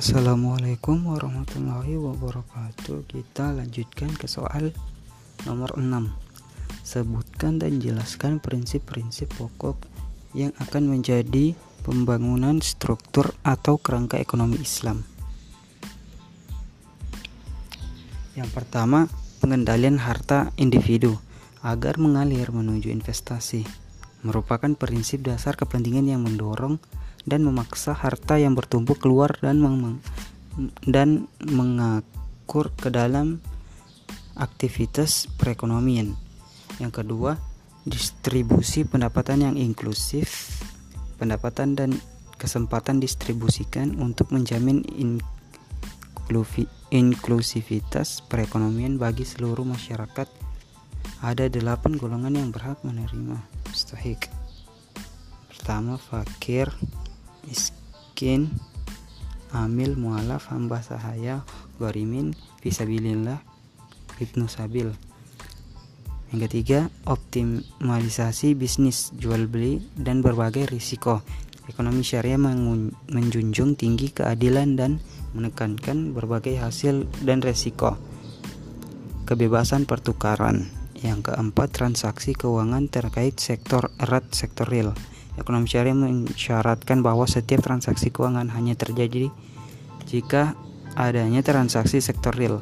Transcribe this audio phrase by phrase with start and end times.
[0.00, 3.04] Assalamualaikum warahmatullahi wabarakatuh.
[3.04, 4.72] Kita lanjutkan ke soal
[5.44, 5.84] nomor 6
[6.80, 9.76] Sebutkan dan jelaskan prinsip-prinsip pokok
[10.32, 11.52] yang akan menjadi
[11.84, 15.04] pembangunan struktur atau kerangka ekonomi Islam.
[18.32, 19.04] Yang pertama,
[19.44, 21.20] pengendalian harta individu
[21.60, 23.68] agar mengalir menuju investasi
[24.24, 26.80] merupakan prinsip dasar kepentingan yang mendorong
[27.28, 30.00] dan memaksa harta yang bertumpuk keluar dan meng
[30.84, 33.40] dan mengakur ke dalam
[34.36, 36.16] aktivitas perekonomian.
[36.80, 37.36] Yang kedua,
[37.84, 40.60] distribusi pendapatan yang inklusif,
[41.20, 41.90] pendapatan dan
[42.40, 44.80] kesempatan distribusikan untuk menjamin
[46.88, 50.28] inklusivitas perekonomian bagi seluruh masyarakat.
[51.20, 53.36] Ada delapan golongan yang berhak menerima
[53.68, 54.32] mustahik.
[55.52, 56.72] Pertama, fakir,
[57.50, 58.46] miskin
[59.50, 61.42] amil mualaf hamba sahaya
[61.82, 63.42] gorimin fisabilillah
[64.22, 64.94] ibnu sabil.
[66.30, 71.26] Yang ketiga optimalisasi bisnis jual beli dan berbagai risiko.
[71.66, 72.38] Ekonomi syariah
[73.10, 75.02] menjunjung tinggi keadilan dan
[75.34, 77.98] menekankan berbagai hasil dan resiko.
[79.26, 80.70] Kebebasan pertukaran.
[81.00, 84.92] Yang keempat transaksi keuangan terkait sektor erat sektor real
[85.40, 89.32] Ekonomi syariah mensyaratkan bahwa setiap transaksi keuangan hanya terjadi
[90.04, 90.52] jika
[90.92, 92.60] adanya transaksi sektor real.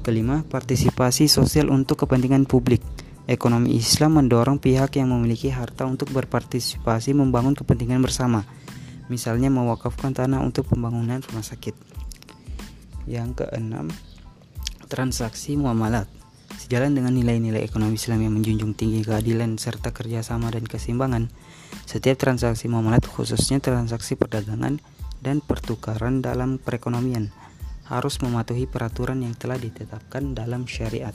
[0.00, 2.80] Kelima, partisipasi sosial untuk kepentingan publik.
[3.26, 8.46] Ekonomi Islam mendorong pihak yang memiliki harta untuk berpartisipasi membangun kepentingan bersama.
[9.10, 11.74] Misalnya mewakafkan tanah untuk pembangunan rumah sakit.
[13.10, 13.90] Yang keenam,
[14.86, 16.06] transaksi muamalat.
[16.56, 21.28] Sejalan dengan nilai-nilai ekonomi Islam yang menjunjung tinggi keadilan serta kerjasama dan keseimbangan,
[21.84, 24.80] setiap transaksi muamalat khususnya transaksi perdagangan
[25.20, 27.30] dan pertukaran dalam perekonomian
[27.86, 31.14] harus mematuhi peraturan yang telah ditetapkan dalam syariat.